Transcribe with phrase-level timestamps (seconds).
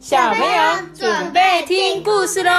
[0.00, 2.50] 小朋友准备听故事喽！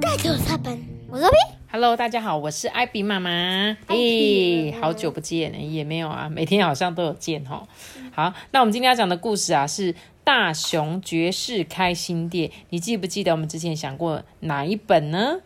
[0.00, 0.72] 带给我三本，
[1.10, 1.34] 我这边。
[1.70, 3.76] Hello，大家好，我是艾比妈妈。
[3.88, 7.68] 咦，好久不见，也没有啊，每天好像都有见哈。
[8.14, 9.94] 好，那我们今天要讲的故事啊，是
[10.24, 12.50] 大熊爵士开新店。
[12.70, 15.40] 你记不记得我们之前讲过哪一本呢？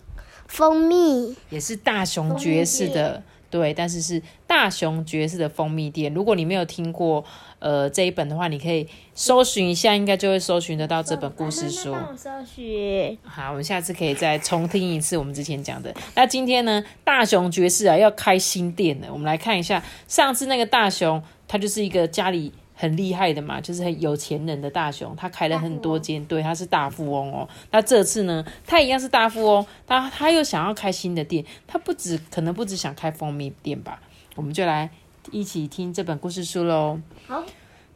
[0.46, 3.24] 蜂蜜也是大熊爵士的。
[3.54, 6.12] 对，但是是大熊爵士的蜂蜜店。
[6.12, 7.24] 如果你没有听过
[7.60, 8.84] 呃这一本的话，你可以
[9.14, 11.94] 搜寻一下，应该就会搜寻得到这本故事书。
[12.16, 13.16] 搜寻。
[13.22, 15.94] 好，我们下次可以再重听一次我们之前讲的。
[16.16, 22.52] 那今天呢，大熊爵士啊要开新店了，我们来看一下上次那个大熊，他就是一个家里。
[22.74, 27.48] 很厉害的嘛，就是很有钱人的大熊，他开了很多间，对，他是大富翁哦。
[27.70, 34.02] 那这次呢，他一样是大富翁，他他又想要开新的店，他不止可能不止想开蜂蜜店吧？
[34.34, 34.90] 我们就来
[35.30, 37.00] 一起听这本故事书喽。
[37.28, 37.44] 好，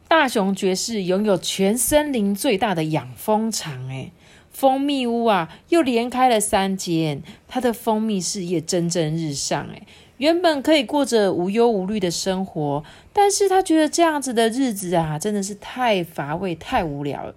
[0.07, 4.11] 大熊爵士拥有全森林最大的养蜂场，哎，
[4.49, 9.81] 蜂蜜屋啊，又连开了三间，他的蜂蜜事业蒸蒸日上，哎。
[10.19, 17.33] 原本可以过着无忧无虑的生活，但是他觉得这样子的日子啊，真的是太乏味、太无聊了。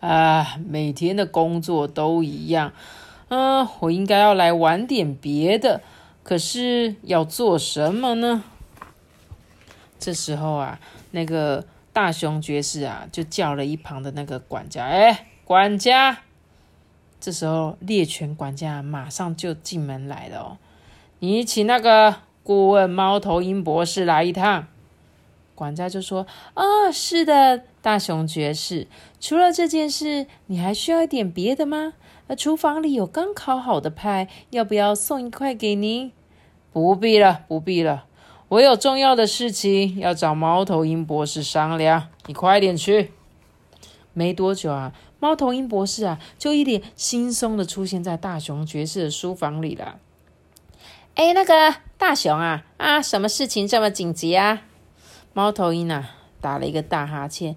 [0.00, 2.72] 啊，每天的工作都一样，
[3.28, 5.82] 嗯，我应该要来玩点别的，
[6.22, 8.44] 可是要做什么呢？
[9.98, 16.20] 这时候啊，那个大熊爵士啊，就叫了一旁的那个管家，哎，管家。
[17.20, 20.58] 这时候猎犬管家马上就进门来了哦。
[21.24, 24.66] 你请那个顾问猫头鹰博士来一趟。
[25.54, 28.88] 管家就说：“啊，是的，大熊爵士。
[29.18, 31.94] 除了这件事，你还需要一点别的吗？
[32.26, 36.12] 呃，厨房里有刚烤好的派，要不要送一块给您？
[36.74, 38.04] 不必了，不必了。
[38.48, 42.08] 我有重要的事情要找猫头鹰博士商量。
[42.26, 43.12] 你快点去。”
[44.12, 50.00] 没多久啊，猫头鹰博士啊，就一脸轻松的出现在大熊爵士的书房里了。
[51.14, 54.62] 哎，那个大熊啊啊，什么事情这么紧急啊？
[55.32, 56.10] 猫头鹰啊，
[56.40, 57.54] 打了一个大哈欠。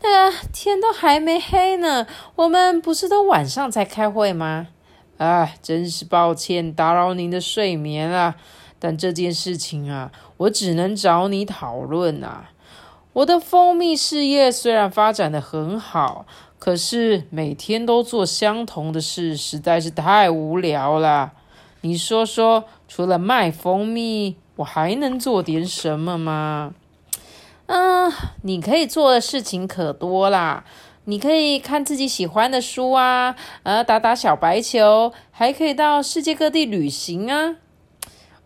[0.00, 2.06] 那个天都还没黑呢，
[2.36, 4.68] 我们不是都晚上才开会吗？
[5.18, 8.36] 哎，真是抱歉打扰您的睡眠啊。
[8.78, 12.50] 但这件事情啊，我只能找你讨论啊。
[13.12, 16.24] 我的蜂蜜事业虽然发展的很好，
[16.60, 21.32] 可是每天都做相同的事，实在是太无聊了。
[21.82, 26.74] 你说说，除了卖蜂蜜，我还能做点什么吗？
[27.66, 28.12] 嗯，
[28.42, 30.64] 你可以做的事情可多啦。
[31.04, 37.58] 你可以看自己喜欢的书啊，呃，打打小白球，还可以到世界各地旅行啊。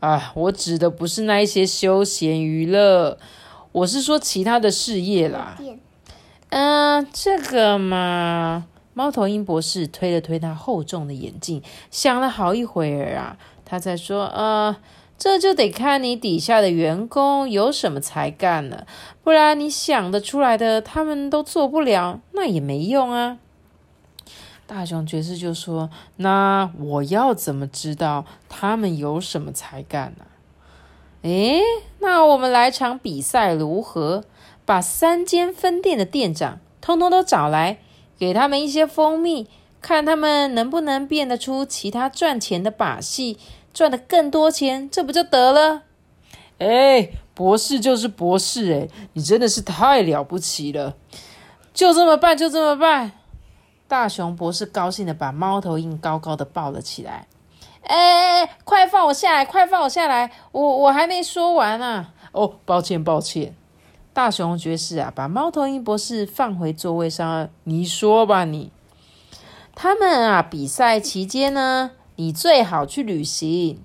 [0.01, 3.17] 啊，我指的不是那一些休闲娱乐，
[3.73, 5.57] 我是说其他的事业啦。
[6.51, 8.67] 嗯，这个嘛。
[8.97, 11.61] 猫头鹰博士推了推他厚重的眼镜，
[11.91, 14.77] 想了好一会儿啊，他才说：“呃，
[15.17, 18.87] 这就得看你底下的员工有什么才干了，
[19.23, 23.39] 不然你想得出来的他们都做不了，那也没用啊。”
[24.67, 30.25] 大熊爵士就说：“那我要怎么知道他们有什么才干呢？”
[31.23, 31.61] 诶，
[32.01, 34.25] 那我们来场比赛如何？
[34.67, 37.79] 把三间分店的店长通通都找来。
[38.17, 39.49] 给他们一些蜂蜜，
[39.85, 43.39] 看他们能不能变得出其他赚钱的把戏，
[43.75, 45.83] 赚得更多钱，这不就得了？
[46.59, 50.95] 哎，博士就是博士，哎，你真的是太了不起了！
[51.75, 53.13] 就这么办，就这么办。
[53.87, 57.27] 大熊博士高兴的把猫头鹰高高的抱了起来。
[57.83, 62.07] 哎，快放我下来，快放我下来，我我还没说完呢。
[62.33, 63.55] 哦，抱歉，抱歉。
[64.15, 67.51] 大熊爵士啊，把猫头鹰博士放回座位上。
[67.65, 68.73] 你说吧，你
[69.75, 73.83] 他们啊，比赛期间呢，你最好去旅行，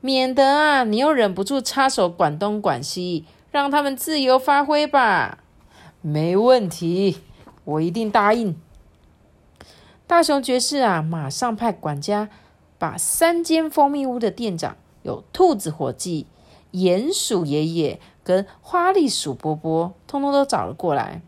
[0.00, 5.38] 免得啊，你又忍不住插手管东管西，让他们自由发挥吧。
[6.00, 7.18] 没问题，
[7.64, 8.60] 我一定答应。
[10.06, 12.28] 大熊爵士啊，马上派管家
[12.78, 16.26] 把三间蜂蜜屋的店长有兔子伙计、
[16.72, 18.00] 鼹鼠爷爷。
[18.24, 21.22] 跟花栗鼠波波通通都找了过来，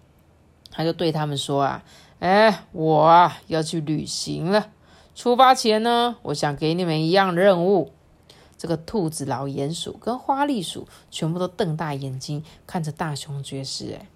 [0.70, 1.82] 他就对他们说：“啊，
[2.20, 4.69] 哎，我啊要去旅行了。
[5.14, 7.93] 出发前呢，我想给你们一样任务。”
[8.56, 13.99] 这个兔子、老鼹鼠跟花栗鼠全部都瞪大眼睛看着大熊爵士。
[14.00, 14.08] 哎，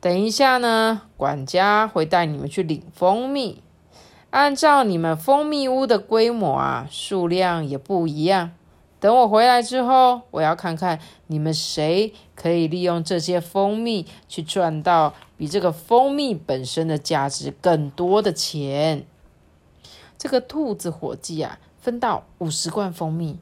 [0.00, 3.62] 等一下呢，管家会带你们去领蜂蜜，
[4.30, 8.52] 按照你们蜂蜜屋的规模啊，数量也不一样。
[9.04, 19.04] 等我回来之后，我要看看你们谁可以利用这些蜂蜜去赚到比这个蜂蜜本身的价值更多的钱。
[20.16, 23.36] 这个兔子伙计啊，分到五十罐蜂蜜；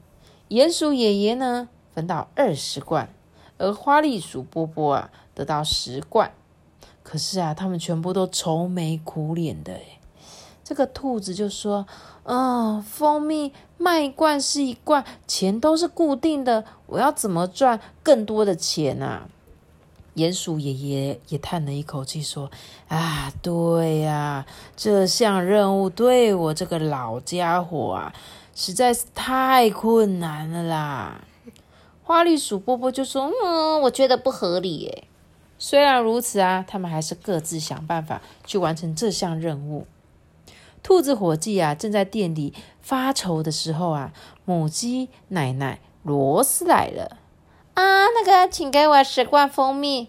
[0.48, 3.06] 鼹鼠爷爷呢，分到二十罐；
[3.56, 6.32] 而花栗鼠波波啊，得到十罐。
[7.04, 9.78] 可是啊，他们全部都愁眉苦脸的。
[10.72, 11.86] 这个兔子就说
[12.24, 19.28] ：“啊，蜂蜜卖一罐是一罐，钱都是固定的，我要怎么赚更多的钱啊？”
[20.16, 22.50] 鼹鼠爷爷也叹了一口气说
[22.88, 28.14] ：“啊，对呀，这项任务对我这个老家伙啊，
[28.54, 31.24] 实在是太困难了啦。”
[32.02, 35.04] 花栗鼠波波就说：“嗯，我觉得不合理耶。”
[35.60, 39.86] 虽然如此啊，他们还是各自想办法去完成这项任务。
[40.82, 44.12] 兔子伙计啊，正在店里发愁的时候啊，
[44.44, 47.18] 母鸡奶奶罗斯来了。
[47.74, 50.08] 啊，那个，请给我十罐蜂蜜。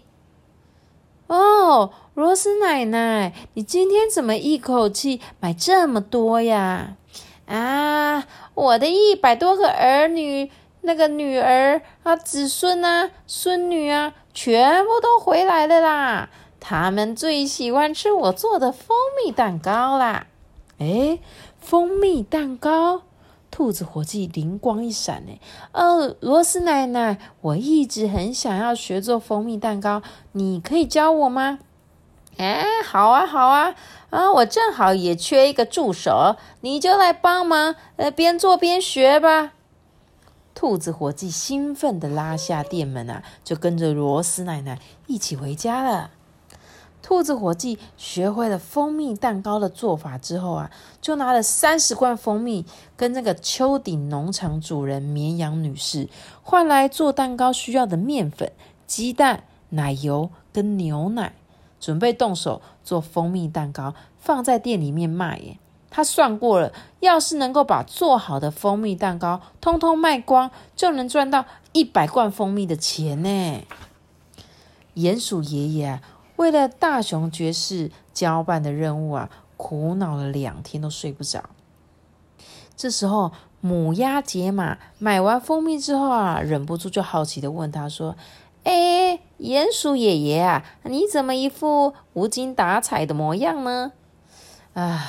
[1.28, 6.96] 哦，罗斯奶奶，你今天怎么一口气买这么多呀？
[7.46, 10.50] 啊，我的一百多个儿女，
[10.82, 16.28] 那个女儿啊，子孙啊，孙女啊，全部都回来了啦。
[16.60, 20.26] 他们最喜欢吃我做的蜂蜜蛋糕啦。
[20.78, 21.18] 哎，
[21.58, 23.02] 蜂蜜蛋糕。
[23.50, 25.38] 兔子伙计灵光一闪，呢。
[25.72, 31.60] 哦，罗斯奶奶，我一直很想要学做蜂蜜蛋糕，你可以教我吗？
[32.36, 33.76] 哎，好啊，好啊，
[34.10, 39.52] 啊，我正好也缺一个助手，你就来帮忙，呃，边做边学吧。
[40.52, 46.10] 兔子伙计兴奋的拉下店门啊，就跟着罗斯奶奶一起回家了。
[47.04, 50.70] 兔子伙计学会了蜂蜜蛋糕的做法之后啊，
[51.02, 52.64] 就拿了三十罐蜂蜜，
[52.96, 56.08] 跟那个丘顶农场主人绵羊女士
[56.42, 58.50] 换来做蛋糕需要的面粉、
[58.86, 61.34] 鸡蛋、奶油跟牛奶，
[61.78, 65.36] 准备动手做蜂蜜蛋糕，放在店里面卖。
[65.40, 65.58] 耶，
[65.90, 73.62] 他算过了，要是能够把做好的蜂蜜蛋糕通通卖光，就能赚到一百罐蜂蜜的钱呢。
[74.94, 76.00] 鼹鼠爷爷。
[76.36, 81.50] 为了大熊爵士交办的任务啊，苦恼了两天都睡不着。
[82.76, 88.16] 这时候，母鸭杰玛买完蜂蜜之后啊，忍不住就好奇的问他说
[88.64, 93.92] ：“哎，鼹鼠爷爷啊，你怎么一副无精打采的模样呢？”
[94.74, 95.06] 哎，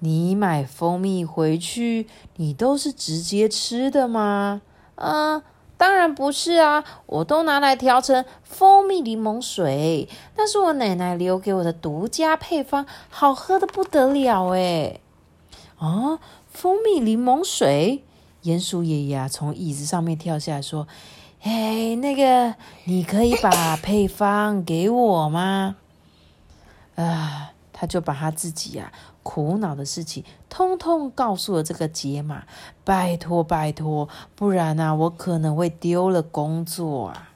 [0.00, 4.62] 你买蜂蜜回去，你都是直接吃的吗？
[4.96, 5.42] 啊？
[5.78, 14.98] 当然不是啊，我都拿来调成蜂蜜柠檬水，那是我奶奶留给我的独家配方，好喝的不得了哎！
[15.78, 16.18] 啊，
[16.50, 18.02] 蜂蜜柠檬水！
[18.42, 20.88] 鼹鼠爷爷啊，从椅子上面跳下来说
[21.42, 25.76] ：“哎，那个，你可以把配方给我吗？”
[26.96, 27.52] 啊。
[27.80, 28.90] 他就把他自己呀
[29.22, 32.42] 苦恼的事情通通告诉了这个杰玛，
[32.82, 37.30] 拜托拜托，不然啊我可能会丢了工作啊。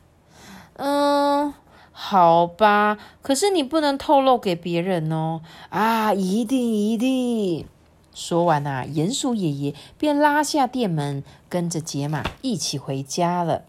[0.74, 1.54] 嗯，
[1.92, 5.42] 好吧，可是你不能透露给别人哦。
[5.68, 7.68] 啊，一定一定。
[8.12, 13.62] 说完啊，鼹鼠爷爷便拉下店门，跟着杰玛一起回家了。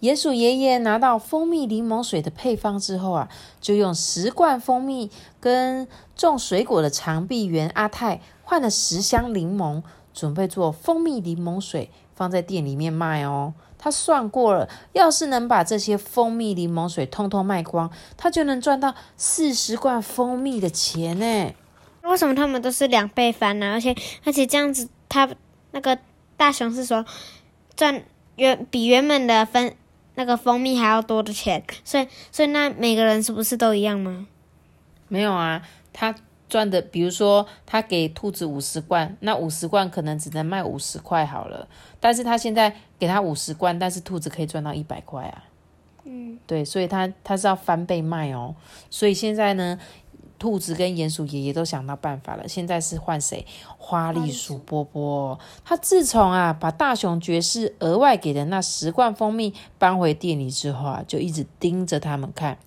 [0.00, 3.28] 鼹鼠爷爷拿到蜂蜜柠檬水的配方之后啊，
[3.60, 5.10] 就用十罐蜂蜜
[5.40, 5.86] 跟
[6.16, 13.54] 种水果的长臂猿阿泰换了十箱柠檬，准备做蜂蜜柠檬水，放在店里面卖哦。
[13.78, 21.52] 他算过了，要是能把这些蜂蜜柠檬水通通卖光，他就能赚到四十罐蜂蜜的钱呢。
[22.02, 23.72] 为什么他们都是两倍翻呢？
[23.72, 25.28] 而且而且这样子，他
[25.72, 25.98] 那个
[26.36, 27.04] 大熊是说
[27.74, 28.04] 赚。
[28.36, 29.74] 原比原本的分
[30.14, 34.26] 那个蜂蜜还要多的钱，所以所以那每个人是不是都一样吗？
[35.08, 35.62] 没有啊，
[35.92, 36.14] 他
[36.48, 41.68] 赚的，比如说他给兔子五十罐，那五十罐可能只能卖五十块好了，
[42.00, 45.44] 但是他现在给他五十罐，但是兔子可以赚到一百块啊。
[46.04, 48.54] 嗯，对，所以他他是要翻倍卖哦，
[48.90, 49.78] 所以现在呢。
[50.42, 53.46] 兔子跟鼹鼠爷爷都想到办法了，现在是换谁？
[53.78, 55.38] 花栗鼠波波。
[55.64, 62.58] 他自从啊把大熊爵士额外给的那十罐蜂蜜搬回店里之后啊，就一直盯着他们看。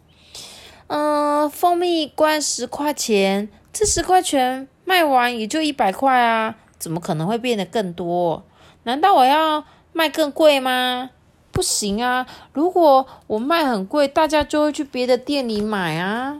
[0.87, 8.45] 嗯，蜂蜜一罐十块钱，这十块钱卖完也就一百块啊，怎么可能会变得更多？
[8.83, 11.09] 难道我要卖更贵吗？
[11.51, 12.25] 不行啊！
[12.53, 16.39] 如果我卖很贵，大家就会去别的店里买啊。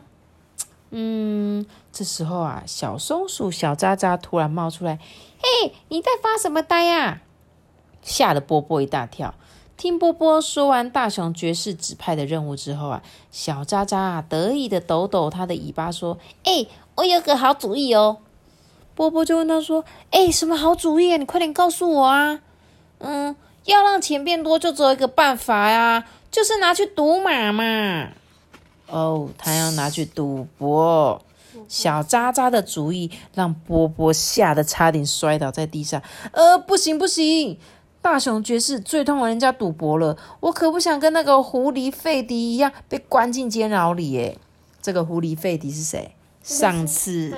[0.97, 4.97] 嗯，这时候啊，小松鼠小渣渣突然冒出来
[5.43, 7.21] ：“嘿，你在发什么呆呀？”
[8.01, 9.35] 吓得波波一大跳。
[9.75, 18.19] 听波波说完大雄爵士指派的任务之后啊，小渣渣啊得意的抖抖他的尾巴说：“哎，我有个好主意哦。”
[18.95, 21.17] 波波就问他说：“哎，什么好主意啊？
[21.17, 22.39] 你快点告诉我啊
[22.99, 23.35] ！”“嗯，
[23.65, 28.11] 要让钱变多，就只有一个办法呀，就是拿去赌马嘛。
[28.89, 31.22] ”“哦，他要拿去赌博。”
[31.68, 36.01] 小渣渣的主意让波波吓得差点摔倒在地上。
[36.32, 37.58] “呃，不行不行！”
[38.01, 44.38] 大雄爵士最痛恨人家赌博了，我可不想跟那个狐狸费迪一样被关进监牢里耶。
[44.80, 46.13] 这个狐狸费迪是谁？
[46.44, 47.36] 上次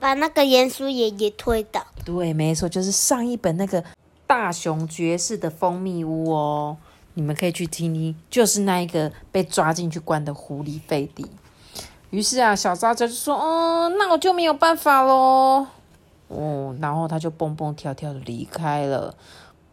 [0.00, 1.84] 把那个鼹鼠爷爷推倒。
[2.06, 3.84] 对，没错，就是上一本那个
[4.26, 6.78] 大雄爵士的蜂蜜屋哦。
[7.14, 11.26] 你们可以去听听，就是那一个被抓进去关的狐狸费迪。
[12.10, 15.66] 于是啊，小渣渣就说：“哦，那我就没有办法喽。”
[16.28, 19.14] 哦，然后他就蹦蹦跳跳的离开了。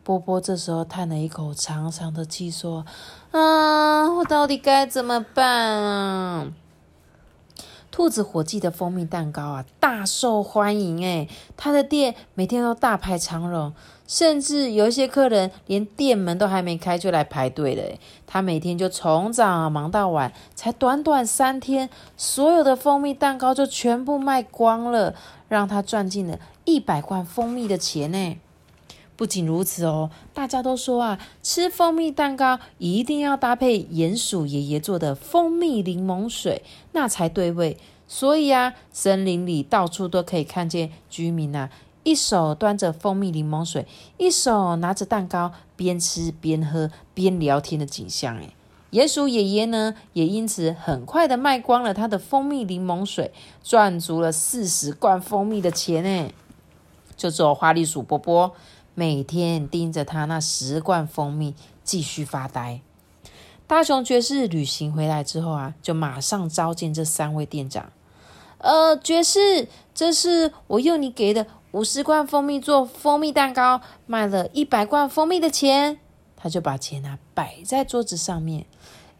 [0.03, 2.85] 波波这时候叹了一口长长的气，说
[3.31, 6.47] ：“啊，我到底该怎么办啊？”
[7.91, 11.27] 兔子伙计的蜂蜜蛋糕啊，大受欢迎哎，
[11.57, 13.73] 他的店每天都大排长龙，
[14.07, 17.83] 甚至有一些客人连店门都还没开就来排队了。
[18.25, 25.15] 他每天就从早忙到晚，才短短三天，所有的蜂蜜蛋糕就全部卖光了，
[25.47, 28.37] 让他赚进了一百罐蜂蜜的钱呢。
[29.19, 37.75] 不仅如此哦，大家都说啊，吃蜂蜜蛋糕一定要搭配鼹鼠爷爷做的蜂蜜柠檬水，那才对味。
[38.07, 41.69] 所以啊，森林里到处都可以看见居民啊，
[42.03, 43.85] 一手端着蜂蜜柠檬水，
[44.17, 48.37] 一手拿着蛋糕，边吃边喝边聊天的景象。
[48.37, 48.53] 诶
[48.91, 56.05] 鼹鼠爷爷呢，也因此很快的卖光了他的蜂蜜柠檬水，赚足了四十罐蜂蜜的钱。
[56.05, 56.33] 诶
[57.17, 58.55] 就只有花栗鼠波波。
[58.99, 62.81] 每天盯着他那十罐蜂蜜，继续发呆。
[63.65, 67.93] 大雄爵士旅行回来之后啊，就马上召见这三位店长。
[68.57, 76.01] 呃，爵士，这是我用你给的五十罐蜂蜜做蜂蜜蛋糕，卖了一百罐蜂蜜的钱。
[76.35, 78.65] 他就把钱啊摆在桌子上面。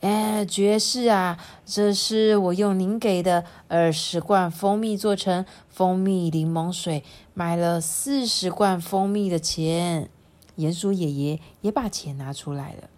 [0.01, 7.03] 哎，爵士啊，这是我用您给的二十罐蜂蜜做成蜂蜜柠檬水，
[7.33, 10.09] 买了四十罐蜂蜜的钱。
[10.55, 12.89] 鼹鼠爷爷也把钱拿出来了。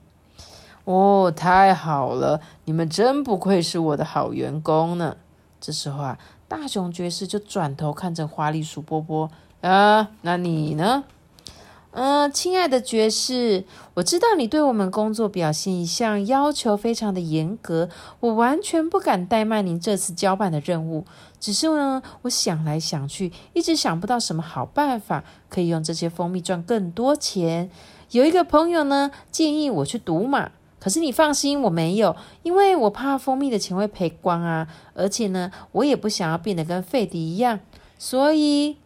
[0.84, 5.18] 哦，太好了，你们真不愧是我的好员工呢。
[5.60, 9.30] 这时候啊，大熊爵士就转头看着花栗鼠波波
[9.62, 11.04] 啊，那你呢？
[11.94, 17.90] 嗯，亲爱的爵士，我知道你对我们工作表现一向要求非常的严格，
[18.22, 21.04] 我完全不敢怠慢您这次交办的任务。
[21.38, 27.70] 只是呢，我想来想去，一直想不到什么好办法可以用这些蜂蜜赚更多钱。
[28.12, 37.60] 有一个朋友呢，建议我去赌马，可是你放心，我没有，因为我怕蜂蜜的钱会赔光啊，而且呢，我也不想要变得跟费迪一样，
[37.98, 38.78] 所以。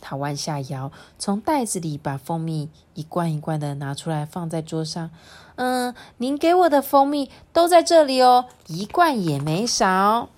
[0.00, 5.10] 他弯下腰，从袋子里把蜂蜜一罐一罐的拿出来，放在桌上。
[5.56, 10.28] 嗯，您给我的蜂蜜都在这里哦，一罐也没少。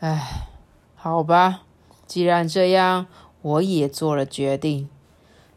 [0.00, 0.48] 哎，
[0.94, 1.62] 好吧，
[2.06, 3.06] 既然这样，
[3.40, 4.88] 我也做了决定。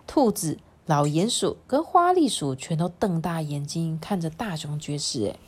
[0.06, 5.28] 兔子、老鼹鼠跟花栗鼠全都瞪大眼睛看着大熊爵士。
[5.28, 5.40] 哎，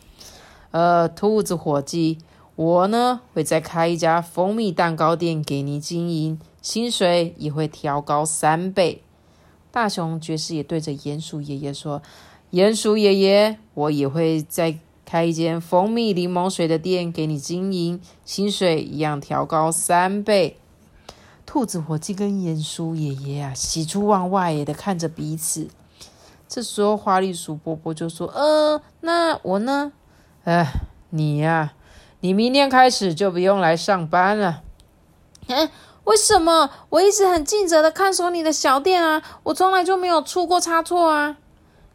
[0.72, 2.18] 呃，兔子伙计，
[2.56, 6.40] 我呢会再开一家蜂蜜蛋糕店给您经营。
[6.62, 9.02] 薪水也会调高三倍。
[9.72, 12.02] 大熊爵士也对着鼹鼠爷爷说
[12.52, 20.58] ：“鼹鼠爷爷，我也会再开一间蜂蜜柠檬水的店给你经营，薪水一样调高三倍。”
[21.46, 25.68] 兔子伙计跟鼹鼠爷爷啊，喜出望外的看着彼此。
[26.48, 29.92] 这时候，花栗鼠波波就说：“呃，那我呢？
[30.46, 30.72] 哎，
[31.12, 31.74] 你呀，
[32.22, 34.64] 你明天开始就不用来上班了。”
[35.46, 35.70] 嗯。
[36.06, 39.22] 为什么我一直很尽责的看守你的小店啊？
[39.44, 41.38] 我从来就没有出过差错啊！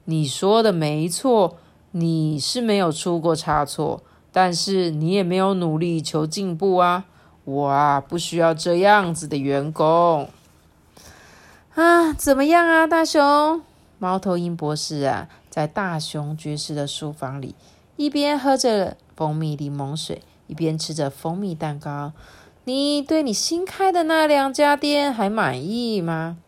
[0.05, 1.57] 你说的没错，
[1.93, 7.05] 你是没有出过差错，但是你也没有努力求进步啊！
[7.45, 10.29] 我啊，不需要这样子的员工
[11.75, 12.13] 啊！
[12.13, 13.63] 怎么样啊，大熊？
[13.99, 17.55] 猫头鹰博士啊，在大熊爵士的书房里，
[17.97, 22.13] 一边喝着蜂蜜柠檬水，一边吃着蜂蜜蛋糕。
[22.67, 26.39] 你对你新开的那两家店还满意吗？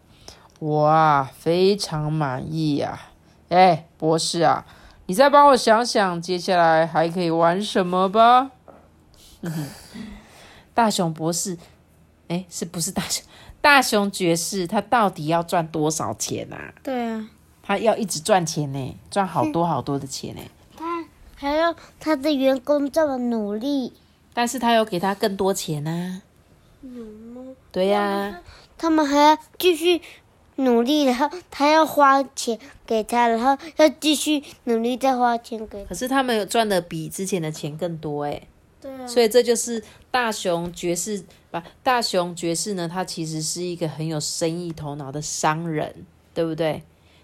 [0.58, 3.08] 我啊，非常满意呀！
[3.50, 4.64] 哎，博士啊，
[5.04, 8.50] 你再帮我想想，接下来还可以玩什么吧？
[10.72, 11.58] 大熊博士，
[12.28, 13.22] 哎，是不是大熊？
[13.60, 16.72] 大熊爵士，他到底要赚多少钱啊？
[16.82, 17.28] 对啊，
[17.62, 20.40] 他要一直赚钱呢，赚好多好多的钱呢。
[20.74, 21.04] 他
[21.34, 23.92] 还要他的员工这么努力，
[24.36, 26.20] 但是他有给他更多钱呢、
[26.82, 27.42] 有吗？
[27.72, 28.42] 对呀、
[28.76, 30.02] 他们还要继续
[30.56, 35.88] 努力，然后他要花钱给他，然后要继续努力再花钱给他。
[35.88, 38.46] 可是他们有赚的比之前的钱更多哎，
[38.78, 41.64] 对啊，所以这就是大雄爵士吧？
[41.82, 46.82] 大雄爵士呢，他其实是一个很有生意头脑的商人，对不对？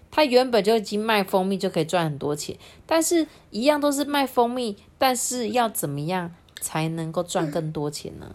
[0.09, 6.31] 他原本就已经卖蜂蜜就可以赚很多钱，但是一样都是卖蜂蜜，但是要怎么样
[6.63, 8.33] 才能够赚更多钱呢？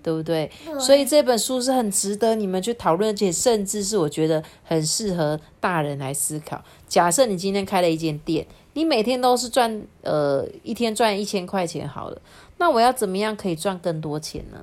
[0.00, 0.48] 对不对？
[0.78, 6.64] 所以这本书是很值得你们去讨论，而且甚至是我觉得很适合大人来思考。
[6.86, 12.22] 假设你今天开了一间店，你每天都是赚呃一天赚一千块钱好了，
[12.58, 14.60] 那我要怎么样可以赚更多钱呢？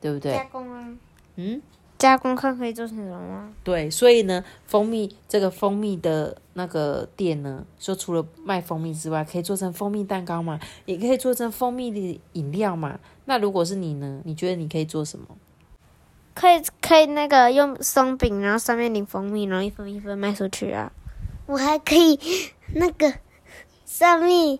[0.00, 0.44] 对不对？
[0.50, 0.88] 工啊，
[1.36, 1.62] 嗯，
[2.02, 3.54] 加工看可以做成什么吗？
[3.62, 12.98] 对，所以呢，蜂蜜这个蜂蜜的那个店呢，说除了卖蜂蜜之外，可以做成蜂蜜蛋糕嘛，也可以做成蜂蜜的饮料嘛。
[13.26, 14.20] 那如果是你呢？
[14.24, 15.26] 你觉得你可以做什么？
[16.34, 20.90] 可以可以那个用松饼，然后上面淋蜂蜜，然后一分一分卖出去啊。
[21.46, 22.18] 我还可以
[22.74, 23.14] 那个
[23.84, 24.58] 上面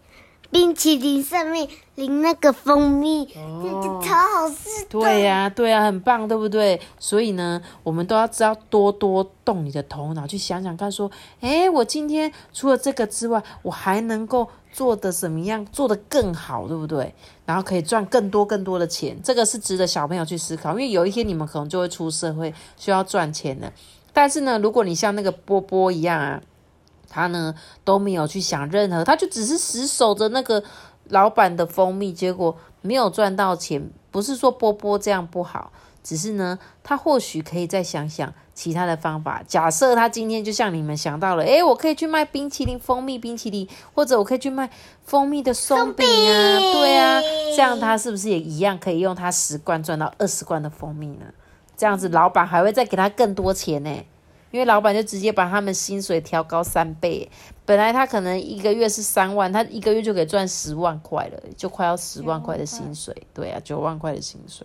[0.52, 4.86] 冰淇淋上面淋那个蜂蜜，这个超好吃的。
[4.90, 6.78] 对呀、对呀、很棒，对不对？
[6.98, 17.14] 所以呢，我们都要知道多多动你的头脑，去想想看，说，诶，我今天除了这个之外，我还能够做的怎么样，做得更好，对不对？
[17.46, 23.72] 然后可以赚更多更多的钱，这个是值得小朋友去思考，因为有一天你们可能就会出社会，需要赚钱的。
[24.12, 26.38] 但是呢，如果你像那个波波一样啊，
[27.12, 27.54] 他呢
[27.84, 30.64] 都没有去想任何，他就只是死守着那个
[31.10, 33.90] 老板的蜂蜜，结果没有赚到钱。
[34.10, 39.42] 不是说波波这样不好，只是呢，他或许可以再想想其他的方法。
[39.46, 44.68] 假设他今天就像你们想到了，诶，我可以去卖冰淇淋，蜂蜜冰淇淋，或者我可以去卖
[45.04, 47.20] 蜂蜜的松饼啊，对啊，
[47.56, 51.24] 这样他是不是也一样可以用他十罐赚到二十罐的蜂蜜呢？
[51.74, 54.04] 这样子，老板还会再给他更多钱呢。
[54.52, 57.28] 因为老板就直接把他们薪水调高三倍，
[57.66, 64.64] 本来他可能一个月是三万，他一个月就可以赚十万块了，就快要十万块的薪水，对啊，九万块的薪水。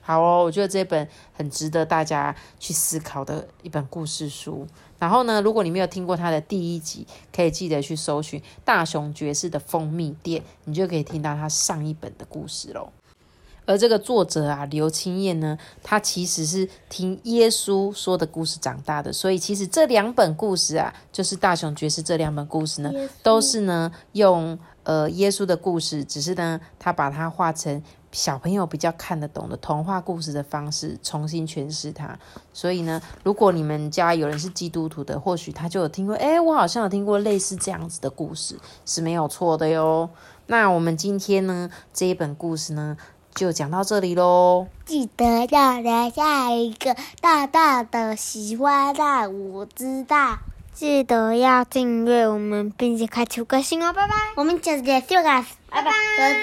[0.00, 4.66] 好哦，我觉得这本很值得大家去思考的一本故事书。
[4.98, 12.92] 然后呢，如果你没有听过它的第一集，可以记得去搜寻大雄爵士的蜂蜜店，你就可以听到他上一本的故事喽。
[13.66, 32.16] 而这个作者啊，刘清燕呢，他其实是听耶稣说的故事长大的，所以其实这两本故事啊，就是大雄爵士这两本故事呢，都是呢用呃耶稣的故事，只是呢他把它画成小朋友比较看得懂的童话故事的方式，重新诠释它。
[32.52, 40.08] 所以呢，如果你们家有人是基督徒的，或许他就有听过，诶，我好像有听过类似这样子的故事，是没有错的哟。
[40.46, 42.96] 那我们今天呢这一本故事呢，
[43.34, 44.66] 就讲到这里喽。
[44.84, 50.38] 记得要留下一个大大的喜欢让我知道。
[50.72, 54.14] 记得要订阅我们，并且开启五颗星哦，拜拜。
[54.34, 55.00] 我们下次见，
[55.70, 55.92] 拜拜。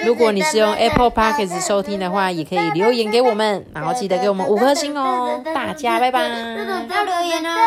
[0.06, 5.42] 如果你是用 Apple Podcast 收听的话，也可以留言给我们，然后记得给我们五颗星哦。
[5.54, 6.28] 大家拜拜。
[6.28, 7.58] 要留言哦。